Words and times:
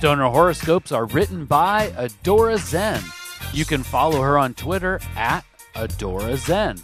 Stoner 0.00 0.30
horoscopes 0.30 0.92
are 0.92 1.04
written 1.04 1.44
by 1.44 1.88
Adora 1.88 2.56
Zen. 2.56 3.02
You 3.52 3.66
can 3.66 3.82
follow 3.82 4.22
her 4.22 4.38
on 4.38 4.54
Twitter 4.54 4.98
at 5.14 5.44
Adora 5.74 6.38
Zen. 6.38 6.78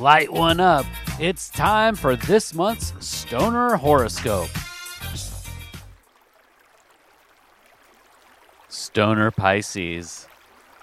Light 0.00 0.32
one 0.32 0.58
up. 0.58 0.86
It's 1.20 1.48
time 1.48 1.94
for 1.94 2.16
this 2.16 2.52
month's 2.52 2.92
Stoner 2.98 3.76
horoscope. 3.76 4.48
Stoner 8.68 9.30
Pisces. 9.30 10.26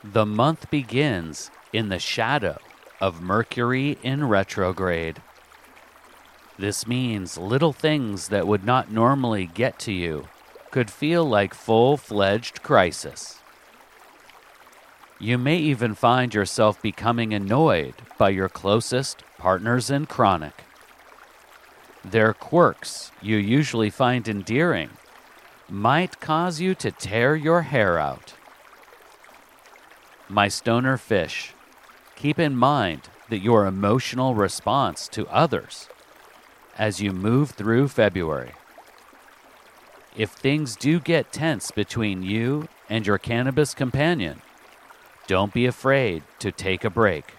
The 0.01 0.25
month 0.25 0.71
begins 0.71 1.51
in 1.73 1.89
the 1.89 1.99
shadow 1.99 2.57
of 3.01 3.21
Mercury 3.21 3.97
in 4.01 4.29
retrograde. 4.29 5.21
This 6.57 6.87
means 6.87 7.37
little 7.37 7.73
things 7.73 8.29
that 8.29 8.47
would 8.47 8.63
not 8.63 8.89
normally 8.89 9.47
get 9.47 9.77
to 9.79 9.91
you 9.91 10.29
could 10.73 10.89
feel 10.89 11.23
like 11.23 11.53
full 11.53 11.97
fledged 11.97 12.63
crisis. 12.63 13.37
You 15.19 15.37
may 15.37 15.57
even 15.57 15.93
find 15.93 16.33
yourself 16.33 16.81
becoming 16.81 17.31
annoyed 17.31 17.93
by 18.17 18.29
your 18.29 18.49
closest 18.49 19.23
partners 19.37 19.91
in 19.91 20.07
chronic. 20.07 20.63
Their 22.03 22.33
quirks 22.33 23.11
you 23.21 23.37
usually 23.37 23.91
find 23.91 24.27
endearing 24.27 24.89
might 25.69 26.19
cause 26.19 26.59
you 26.59 26.73
to 26.73 26.89
tear 26.89 27.35
your 27.35 27.61
hair 27.61 27.99
out. 27.99 28.33
My 30.27 30.47
stoner 30.47 30.97
fish, 30.97 31.53
keep 32.15 32.39
in 32.39 32.55
mind 32.55 33.09
that 33.29 33.43
your 33.43 33.67
emotional 33.67 34.33
response 34.33 35.07
to 35.09 35.27
others 35.27 35.87
as 36.79 36.99
you 36.99 37.11
move 37.11 37.51
through 37.51 37.89
February. 37.89 38.53
If 40.15 40.31
things 40.31 40.75
do 40.75 40.99
get 40.99 41.31
tense 41.31 41.71
between 41.71 42.21
you 42.21 42.67
and 42.89 43.07
your 43.07 43.17
cannabis 43.17 43.73
companion, 43.73 44.41
don't 45.25 45.53
be 45.53 45.65
afraid 45.65 46.23
to 46.39 46.51
take 46.51 46.83
a 46.83 46.89
break. 46.89 47.33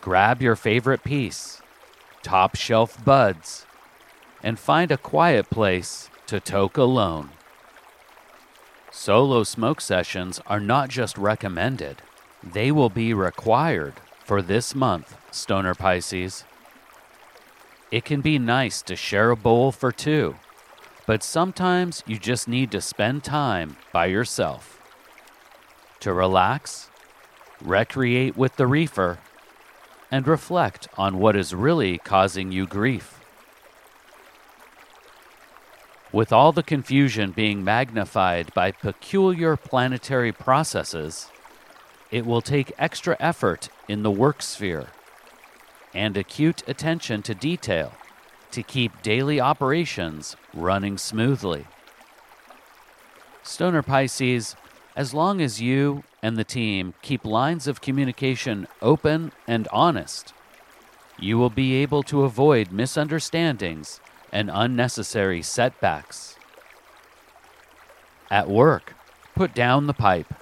Grab 0.00 0.40
your 0.40 0.54
favorite 0.54 1.02
piece, 1.02 1.60
top 2.22 2.54
shelf 2.54 3.02
buds, 3.04 3.66
and 4.42 4.58
find 4.58 4.92
a 4.92 4.96
quiet 4.96 5.50
place 5.50 6.08
to 6.26 6.38
toke 6.38 6.76
alone. 6.76 7.30
Solo 8.92 9.42
smoke 9.42 9.80
sessions 9.80 10.40
are 10.46 10.60
not 10.60 10.88
just 10.88 11.18
recommended, 11.18 12.00
they 12.42 12.70
will 12.70 12.90
be 12.90 13.12
required 13.12 13.94
for 14.24 14.40
this 14.40 14.74
month, 14.74 15.16
Stoner 15.32 15.74
Pisces. 15.74 16.44
It 17.90 18.04
can 18.04 18.20
be 18.20 18.38
nice 18.38 18.82
to 18.82 18.94
share 18.94 19.30
a 19.30 19.36
bowl 19.36 19.72
for 19.72 19.90
two, 19.90 20.36
but 21.06 21.22
sometimes 21.22 22.02
you 22.06 22.18
just 22.18 22.48
need 22.48 22.70
to 22.70 22.80
spend 22.80 23.24
time 23.24 23.76
by 23.92 24.06
yourself. 24.06 24.80
To 26.00 26.12
relax, 26.12 26.88
recreate 27.60 28.36
with 28.36 28.56
the 28.56 28.66
reefer, 28.66 29.18
and 30.10 30.26
reflect 30.26 30.88
on 30.96 31.18
what 31.18 31.36
is 31.36 31.54
really 31.54 31.98
causing 31.98 32.52
you 32.52 32.66
grief. 32.66 33.20
With 36.12 36.32
all 36.32 36.52
the 36.52 36.62
confusion 36.62 37.32
being 37.32 37.64
magnified 37.64 38.54
by 38.54 38.70
peculiar 38.70 39.56
planetary 39.56 40.30
processes, 40.30 41.28
it 42.12 42.24
will 42.24 42.40
take 42.40 42.72
extra 42.78 43.16
effort 43.18 43.68
in 43.88 44.04
the 44.04 44.10
work 44.10 44.40
sphere 44.40 44.86
and 45.92 46.16
acute 46.16 46.62
attention 46.68 47.22
to 47.22 47.34
detail 47.34 47.92
to 48.54 48.62
keep 48.62 49.02
daily 49.02 49.40
operations 49.40 50.36
running 50.54 50.96
smoothly. 50.96 51.66
Stoner 53.42 53.82
Pisces, 53.82 54.54
as 54.94 55.12
long 55.12 55.40
as 55.40 55.60
you 55.60 56.04
and 56.22 56.36
the 56.36 56.44
team 56.44 56.94
keep 57.02 57.24
lines 57.24 57.66
of 57.66 57.80
communication 57.80 58.68
open 58.80 59.32
and 59.48 59.66
honest, 59.72 60.32
you 61.18 61.36
will 61.36 61.50
be 61.50 61.74
able 61.74 62.04
to 62.04 62.22
avoid 62.22 62.70
misunderstandings 62.70 64.00
and 64.30 64.48
unnecessary 64.52 65.42
setbacks. 65.42 66.36
At 68.30 68.48
work, 68.48 68.94
put 69.34 69.52
down 69.52 69.88
the 69.88 69.92
pipe, 69.92 70.32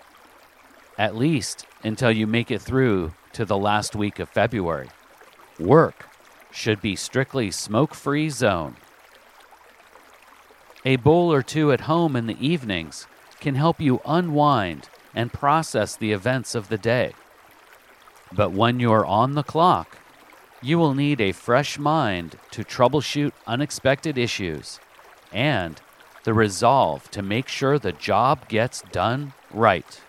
at 0.99 1.17
least 1.17 1.65
until 1.83 2.11
you 2.11 2.27
make 2.27 2.51
it 2.51 2.61
through 2.61 3.15
to 3.33 3.47
the 3.47 3.57
last 3.57 3.97
week 3.97 4.19
of 4.19 4.29
February. 4.29 4.91
Work 5.59 6.12
should 6.53 6.81
be 6.81 6.95
strictly 6.95 7.51
smoke 7.51 7.95
free 7.95 8.29
zone. 8.29 8.77
A 10.85 10.97
bowl 10.97 11.33
or 11.33 11.43
two 11.43 11.73
at 11.73 11.83
home 11.83 12.15
in 12.15 12.27
the 12.27 12.47
evenings 12.47 13.07
can 13.41 13.55
help 13.55 13.81
you 13.81 14.01
unwind 14.05 14.89
and 15.15 15.33
process 15.33 15.97
the 15.97 16.13
events 16.13 16.55
of 16.55 16.69
the 16.69 16.79
day. 16.79 17.13
But 18.33 18.53
when 18.53 18.81
you're 18.81 19.07
on 19.07 19.35
the 19.35 19.43
clock, 19.43 19.99
you 20.61 20.79
will 20.79 20.95
need 20.95 21.21
a 21.21 21.33
fresh 21.33 21.79
mind 21.79 22.37
to 22.53 22.65
troubleshoot 22.65 23.33
unexpected 23.47 24.17
issues 24.17 24.79
and 25.33 25.81
the 26.25 26.35
resolve 26.35 27.11
to 27.11 27.23
make 27.23 27.49
sure 27.49 27.79
the 27.79 27.93
job 27.93 28.49
gets 28.49 28.83
done 28.93 29.33
right. 29.51 30.01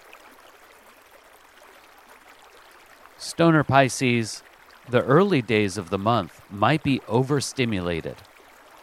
Stoner 3.18 3.64
Pisces, 3.64 4.44
the 4.90 5.04
early 5.04 5.42
days 5.42 5.78
of 5.78 5.90
the 5.90 5.98
month 5.98 6.42
might 6.50 6.84
be 6.84 7.02
overstimulated, 7.08 8.18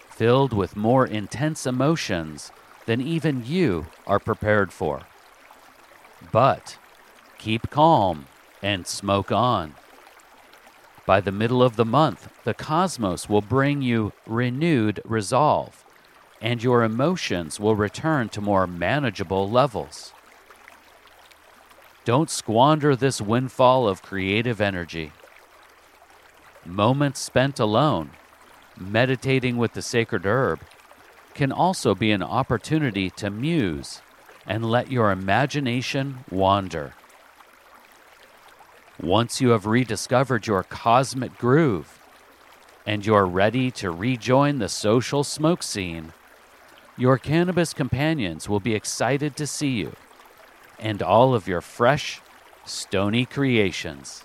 filled 0.09 0.53
with 0.53 0.77
more 0.77 1.06
intense 1.06 1.66
emotions 1.66 2.50
than 2.87 3.00
even 3.00 3.44
you 3.44 3.87
are 4.06 4.19
prepared 4.19 4.72
for. 4.72 5.03
But 6.33 6.78
keep 7.39 7.71
calm 7.71 8.27
and 8.62 8.87
smoke 8.87 9.31
on. 9.31 9.75
By 11.06 11.21
the 11.21 11.33
middle 11.33 11.62
of 11.62 11.77
the 11.77 11.84
month, 11.84 12.28
the 12.44 12.55
cosmos 12.55 13.28
will 13.28 13.43
bring 13.43 13.83
you 13.83 14.12
renewed 14.27 15.00
resolve, 15.05 15.84
and 16.41 16.62
your 16.62 16.83
emotions 16.83 17.59
will 17.59 17.77
return 17.77 18.28
to 18.31 18.41
more 18.41 18.66
manageable 18.66 19.50
levels. 19.50 20.12
Don't 22.05 22.31
squander 22.31 22.97
this 22.97 23.21
windfall 23.21 23.87
of 23.87 24.03
creative 24.03 24.60
energy. 24.60 25.12
Moments 26.65 27.21
spent 27.21 27.59
alone, 27.59 28.10
meditating 28.78 29.56
with 29.56 29.72
the 29.72 29.82
sacred 29.82 30.26
herb, 30.26 30.60
can 31.34 31.53
also 31.53 31.94
be 31.94 32.10
an 32.12 32.22
opportunity 32.22 33.10
to 33.10 33.31
muse 33.31 34.03
and 34.47 34.65
let 34.65 34.91
your 34.91 35.10
imagination 35.10 36.25
wander. 36.31 36.94
Once 39.00 39.41
you 39.41 39.50
have 39.50 39.65
rediscovered 39.65 40.47
your 40.47 40.62
cosmic 40.62 41.38
groove 41.38 41.98
and 42.84 43.06
you're 43.06 43.25
ready 43.25 43.71
to 43.71 43.91
rejoin 43.91 44.59
the 44.59 44.69
social 44.69 45.25
smoke 45.25 45.62
scene, 45.62 46.12
your 46.98 47.16
cannabis 47.16 47.72
companions 47.72 48.48
will 48.48 48.60
be 48.60 48.74
excited 48.74 49.36
to 49.36 49.47
see 49.47 49.71
you 49.71 49.95
and 50.78 51.03
all 51.03 51.34
of 51.34 51.48
your 51.48 51.62
fresh, 51.62 52.21
stony 52.66 53.24
creations. 53.24 54.24